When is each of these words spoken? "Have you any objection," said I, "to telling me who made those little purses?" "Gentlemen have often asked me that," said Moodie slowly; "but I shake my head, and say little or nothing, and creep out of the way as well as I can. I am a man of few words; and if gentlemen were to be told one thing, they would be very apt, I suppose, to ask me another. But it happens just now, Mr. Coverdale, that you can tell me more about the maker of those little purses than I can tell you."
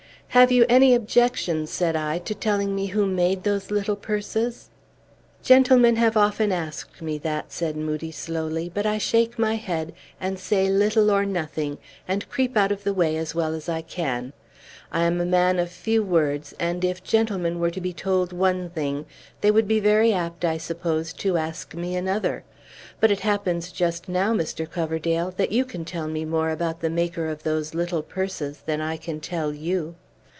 "Have 0.33 0.49
you 0.49 0.65
any 0.69 0.95
objection," 0.95 1.67
said 1.67 1.93
I, 1.97 2.17
"to 2.19 2.33
telling 2.33 2.73
me 2.73 2.85
who 2.85 3.05
made 3.05 3.43
those 3.43 3.69
little 3.69 3.97
purses?" 3.97 4.69
"Gentlemen 5.43 5.97
have 5.97 6.15
often 6.15 6.53
asked 6.53 7.01
me 7.01 7.17
that," 7.17 7.51
said 7.51 7.75
Moodie 7.75 8.13
slowly; 8.13 8.71
"but 8.73 8.85
I 8.85 8.97
shake 8.97 9.37
my 9.37 9.55
head, 9.55 9.93
and 10.21 10.39
say 10.39 10.69
little 10.69 11.11
or 11.11 11.25
nothing, 11.25 11.79
and 12.07 12.29
creep 12.29 12.55
out 12.55 12.71
of 12.71 12.85
the 12.85 12.93
way 12.93 13.17
as 13.17 13.35
well 13.35 13.53
as 13.53 13.67
I 13.67 13.81
can. 13.81 14.31
I 14.89 15.03
am 15.03 15.19
a 15.19 15.25
man 15.25 15.59
of 15.59 15.69
few 15.69 16.01
words; 16.01 16.53
and 16.57 16.85
if 16.85 17.03
gentlemen 17.03 17.59
were 17.59 17.69
to 17.71 17.81
be 17.81 17.91
told 17.91 18.31
one 18.31 18.69
thing, 18.69 19.07
they 19.41 19.51
would 19.51 19.67
be 19.67 19.81
very 19.81 20.13
apt, 20.13 20.45
I 20.45 20.57
suppose, 20.57 21.11
to 21.11 21.35
ask 21.35 21.75
me 21.75 21.93
another. 21.97 22.45
But 23.01 23.11
it 23.11 23.19
happens 23.19 23.69
just 23.69 24.07
now, 24.07 24.33
Mr. 24.33 24.67
Coverdale, 24.69 25.33
that 25.35 25.51
you 25.51 25.65
can 25.65 25.83
tell 25.83 26.07
me 26.07 26.23
more 26.23 26.51
about 26.51 26.79
the 26.79 26.89
maker 26.89 27.27
of 27.27 27.43
those 27.43 27.75
little 27.75 28.01
purses 28.01 28.61
than 28.65 28.79
I 28.79 28.95
can 28.95 29.19
tell 29.19 29.51
you." 29.53 29.95